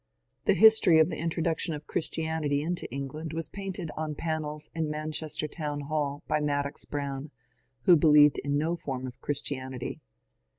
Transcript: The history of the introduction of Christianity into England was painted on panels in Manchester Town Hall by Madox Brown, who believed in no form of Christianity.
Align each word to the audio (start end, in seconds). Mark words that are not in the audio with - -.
The 0.45 0.55
history 0.55 0.97
of 0.97 1.09
the 1.11 1.17
introduction 1.19 1.75
of 1.75 1.85
Christianity 1.85 2.63
into 2.63 2.91
England 2.91 3.33
was 3.33 3.47
painted 3.47 3.91
on 3.95 4.15
panels 4.15 4.71
in 4.73 4.89
Manchester 4.89 5.47
Town 5.47 5.81
Hall 5.81 6.23
by 6.27 6.39
Madox 6.39 6.85
Brown, 6.89 7.29
who 7.83 7.95
believed 7.95 8.39
in 8.39 8.57
no 8.57 8.75
form 8.75 9.05
of 9.05 9.21
Christianity. 9.21 10.01